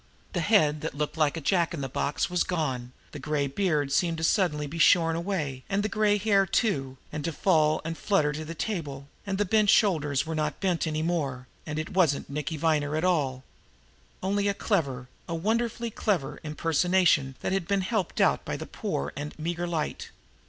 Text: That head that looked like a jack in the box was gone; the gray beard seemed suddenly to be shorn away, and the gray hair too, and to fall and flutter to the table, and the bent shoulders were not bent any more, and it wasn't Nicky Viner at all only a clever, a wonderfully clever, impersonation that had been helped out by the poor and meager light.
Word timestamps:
That 0.33 0.41
head 0.41 0.81
that 0.81 0.95
looked 0.95 1.15
like 1.15 1.37
a 1.37 1.41
jack 1.41 1.75
in 1.75 1.81
the 1.81 1.87
box 1.87 2.27
was 2.27 2.43
gone; 2.43 2.91
the 3.11 3.19
gray 3.19 3.45
beard 3.45 3.91
seemed 3.91 4.25
suddenly 4.25 4.65
to 4.65 4.69
be 4.71 4.79
shorn 4.79 5.15
away, 5.15 5.61
and 5.69 5.83
the 5.83 5.89
gray 5.89 6.17
hair 6.17 6.47
too, 6.47 6.97
and 7.11 7.23
to 7.23 7.31
fall 7.31 7.81
and 7.85 7.95
flutter 7.95 8.33
to 8.33 8.43
the 8.43 8.55
table, 8.55 9.09
and 9.27 9.37
the 9.37 9.45
bent 9.45 9.69
shoulders 9.69 10.25
were 10.25 10.33
not 10.33 10.59
bent 10.59 10.87
any 10.87 11.03
more, 11.03 11.45
and 11.67 11.77
it 11.77 11.91
wasn't 11.93 12.31
Nicky 12.31 12.57
Viner 12.57 12.95
at 12.95 13.03
all 13.03 13.43
only 14.23 14.47
a 14.47 14.55
clever, 14.55 15.07
a 15.29 15.35
wonderfully 15.35 15.91
clever, 15.91 16.39
impersonation 16.43 17.35
that 17.41 17.51
had 17.51 17.67
been 17.67 17.81
helped 17.81 18.19
out 18.19 18.43
by 18.43 18.57
the 18.57 18.65
poor 18.65 19.13
and 19.15 19.37
meager 19.37 19.67
light. 19.67 20.09